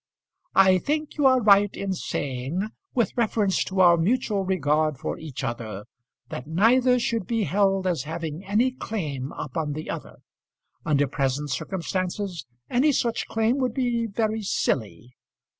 I 0.55 0.79
think 0.79 1.15
you 1.17 1.27
are 1.27 1.39
right 1.39 1.69
in 1.75 1.93
saying, 1.93 2.69
with 2.95 3.15
reference 3.15 3.63
to 3.65 3.81
our 3.81 3.97
mutual 3.97 4.43
regard 4.43 4.97
for 4.97 5.19
each 5.19 5.43
other, 5.43 5.85
that 6.29 6.47
neither 6.47 6.97
should 6.97 7.27
be 7.27 7.43
held 7.43 7.85
as 7.85 8.01
having 8.05 8.43
any 8.43 8.71
claim 8.71 9.31
upon 9.33 9.73
the 9.73 9.91
other. 9.91 10.15
Under 10.83 11.05
present 11.05 11.51
circumstances, 11.51 12.47
any 12.67 12.91
such 12.91 13.27
claim 13.27 13.59
would 13.59 13.75
be 13.75 14.07
very 14.07 14.41
silly. 14.41 15.13